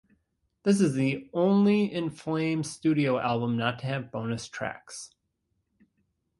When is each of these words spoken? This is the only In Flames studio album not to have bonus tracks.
This 0.63 0.81
is 0.81 0.95
the 0.95 1.29
only 1.31 1.85
In 1.93 2.09
Flames 2.09 2.71
studio 2.71 3.19
album 3.19 3.55
not 3.55 3.77
to 3.81 3.85
have 3.85 4.11
bonus 4.11 4.47
tracks. 4.49 5.13